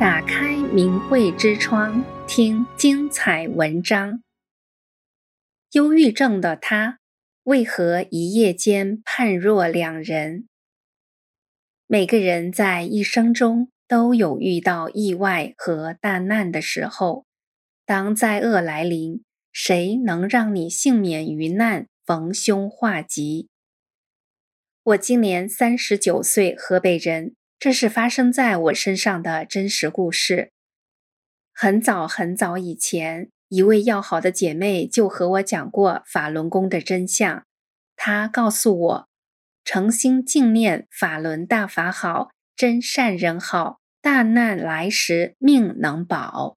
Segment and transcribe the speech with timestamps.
[0.00, 4.22] 打开名慧之窗，听精彩文章。
[5.72, 7.00] 忧郁症的他，
[7.42, 10.46] 为何一夜间判若两人？
[11.88, 17.26] 每个人在一生中都有遇到意外和大难的时候。
[17.84, 23.48] 当灾厄来临，谁能让你幸免于难、逢凶化吉？
[24.84, 27.34] 我今年三十九岁，河北人。
[27.58, 30.52] 这是发生在我身上的真实故事。
[31.52, 37.44] 很早很早以前，一位要好的姐妹就和我讲过法轮功的真相。
[37.96, 39.08] 她告诉我，
[39.64, 46.56] 诚心静念法轮大法好，真善人好，大难来时命能保。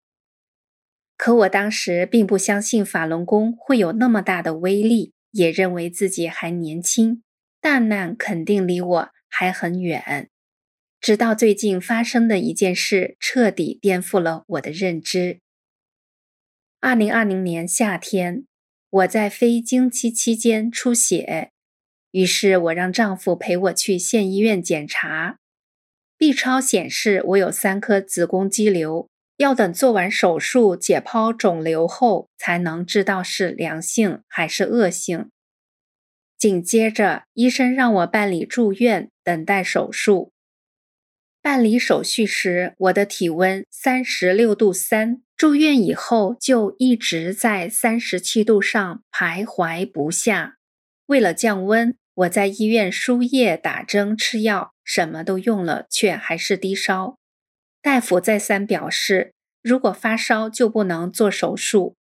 [1.18, 7.24] 可我当时并不相信法轮功会有那么大的威力，也认为自己还年轻，
[7.60, 10.31] 大难肯定离我还很远。
[11.02, 15.40] 直到最近发生的一件事，彻底颠覆了我的认知。
[16.80, 18.46] 二零二零年夏天，
[18.88, 21.50] 我在非经期期间出血，
[22.12, 25.40] 于是我让丈夫陪我去县医院检查。
[26.20, 35.32] B 超显示我有三颗子宫肌瘤，要等做完手术解剖肿瘤后，才能知道是良性还是恶性。
[36.38, 40.32] 紧接着，医生让我办理住院，等待手术。
[41.42, 50.58] 办理手续时，我的体温三十六度三，住院以后就一直在三十七度上徘徊不下。
[51.08, 57.18] 为了降温，我在医院输液、打针、吃药，什么都用了，却还是低烧。
[57.82, 59.34] 大夫再三表示，
[59.64, 61.96] 如果发烧就不能做手术。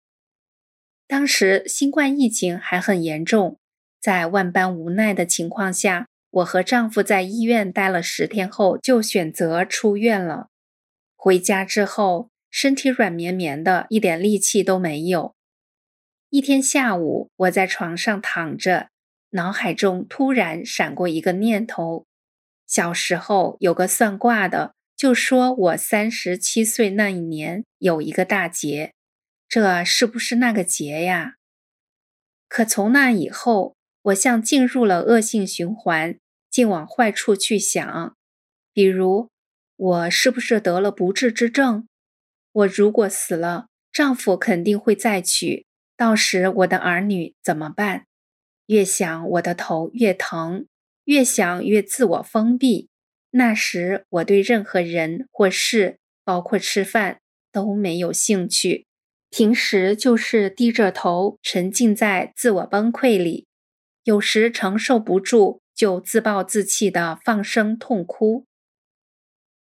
[1.07, 3.57] 当时新冠疫情还很严重，
[4.01, 6.07] 在万般无奈的情况下。
[6.31, 10.49] 我和丈夫在医院待了十天后，就选择出院了。
[11.16, 15.36] 回家之后，身体软绵绵的，一点力气都没有。
[16.30, 18.89] 一天下午，我在床上躺着，
[19.31, 22.05] 脑海中突然闪过一个念头：
[22.67, 28.93] 小时候有个算卦的，就说我三十七岁那一年有一个大劫，
[29.48, 31.37] 这是不是那个劫呀？
[32.48, 36.17] 可从那以后，我像进入了恶性循环，
[36.49, 38.15] 竟往坏处去想。
[38.73, 39.30] 比如，
[39.76, 41.87] 我是不是得了不治之症？
[42.52, 45.65] 我如果死了，丈夫肯定会再娶，
[45.95, 48.05] 到时我的儿女怎么办？
[48.67, 50.65] 越想我的头越疼，
[51.05, 52.89] 越想越自我封闭。
[53.32, 57.20] 那时我对任何人或事，包括吃饭，
[57.52, 58.86] 都没有兴趣。
[59.30, 63.45] 平时就是低着头，沉浸在自我崩溃里。
[64.04, 68.43] 有时承受不住，就自暴自弃地放声痛哭。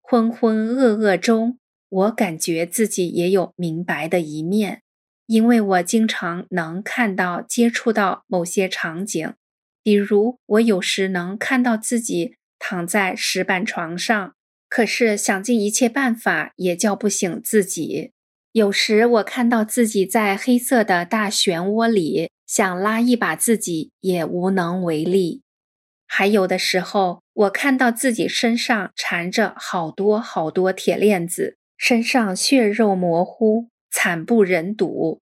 [0.02, 4.82] 浑浑噩噩中，我感觉自己也有明白的一面，
[5.28, 9.32] 因为我经常能看到、接触到某些场景，
[9.84, 14.34] 比如我有时能看到自己躺在石板床上，
[14.68, 18.10] 可是想尽一切办法也叫不醒自己；
[18.54, 22.32] 有时我看到自己在黑色的大漩涡里。
[22.48, 25.42] 想拉一把自己也无能为力，
[26.08, 35.22] 还有的时候，我看到自己身上缠着好多好多铁链子，身上血肉模糊，惨不忍睹。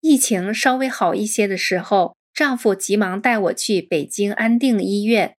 [0.00, 5.34] 疫情稍微好一些的时候，丈夫急忙带我去北京安定医院。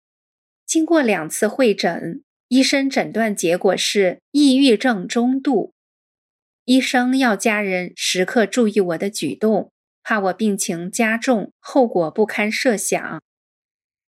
[0.65, 5.73] 经过两次会诊，医生诊断结果是抑郁症中度，
[6.65, 9.71] 医生要家人时刻注意我的举动。
[10.03, 13.21] 怕我病情加重，后果不堪设想。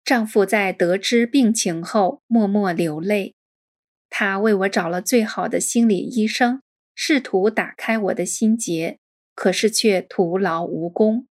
[0.08, 3.36] 丈夫在得知病情后默默流泪。
[4.10, 6.62] 他为我找了最好的心理医生，
[6.96, 9.00] 试图打开我的心结，
[9.36, 11.28] 可是却徒劳无功。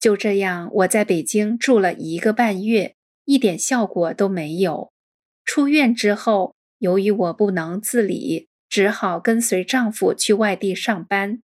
[0.00, 2.94] 就这样，我在北京住了一个半月，
[3.26, 4.90] 一点效果都没有。
[5.44, 11.42] 出院之后，由于我不能自理，只好跟随丈夫去外地上班。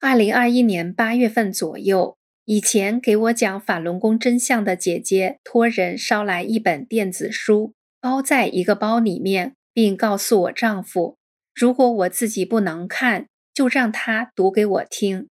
[0.00, 2.16] 二零二一年八月份左右，
[2.52, 11.16] 以前给我讲法轮功真相的姐姐托人捎来一本电子书，包在一个包里面，并告诉我丈夫，
[11.54, 15.28] 如果我自己不能看，就让他读给我听。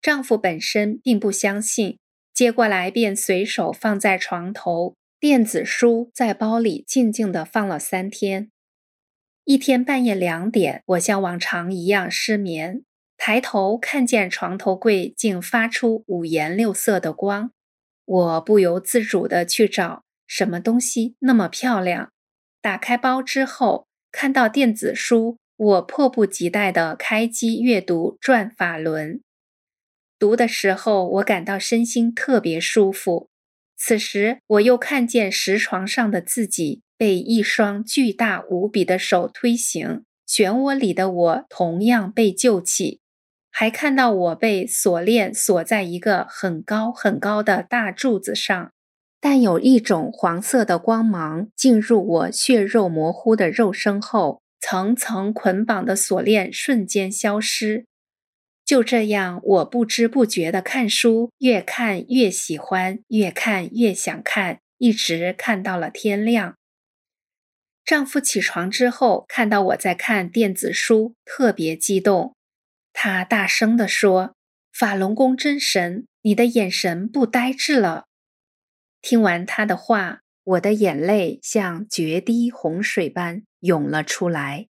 [0.00, 1.98] 丈夫本身并不相信，
[2.32, 8.48] 接过来便随手放在床头，电子书在包里静静地放了三天。
[9.44, 12.82] 一天半夜两点，我像往常一样失眠。
[13.22, 17.52] 抬头看见床头柜竟发出五颜六色的光，
[18.06, 22.10] 我不由自主地去找什么东西那么漂亮。
[22.62, 29.16] 打开包之后，看到电子书，我迫不及待地开机阅读《转法轮》。
[30.18, 33.28] 读的时候，我感到身心特别舒服。
[33.76, 43.00] 此时，我又看见石床上的自己被一双巨大无比的手推行，漩涡里的我同样被救起，
[43.60, 48.72] 还看到我被锁链锁在一个很高很高的大柱子上。
[49.20, 57.84] 但有一种黄色的光芒进入我血肉模糊的肉身后，层层捆绑的锁链瞬间消失。
[58.64, 66.54] 就这样，我不知不觉地看书，越看越喜欢，越看越想看，一直看到了天亮。
[67.84, 72.32] 丈夫起床之后，看到我在看电子书，特别激动。
[73.02, 74.34] 他大声地说
[74.70, 78.04] ：“法轮功真神，你的眼神不呆滞了。”
[79.00, 84.66] 听完他的话，我的眼泪像决堤洪水般涌了出来。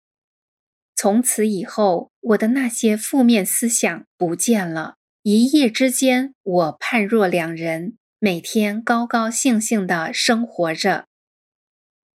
[0.93, 4.95] 从此以后，我的那些负面思想不见了。
[5.23, 11.05] 一夜之间，我判若两人，每天高高兴兴地生活着。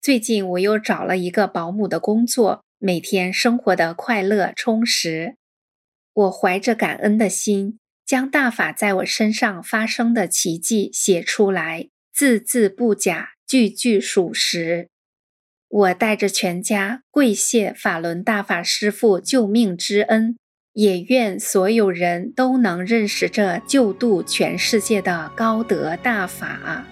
[0.03, 5.37] 最近，我又找了一个保姆的工作，每天生活的快乐充实。
[6.14, 11.88] 我怀着感恩的心，将大法在我身上发生的奇迹写出来。
[12.12, 14.88] 字字不假，句句属实。
[15.69, 20.37] 我带着全家跪谢法轮大法师父救命之恩，
[20.75, 26.85] 也愿所有人都能认识这救度全世界的高德大法。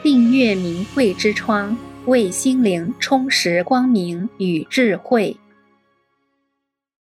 [0.00, 5.36] 订阅明慧之窗，为心灵充实光明与智慧。